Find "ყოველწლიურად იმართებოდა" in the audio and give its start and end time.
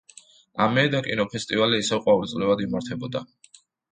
2.07-3.25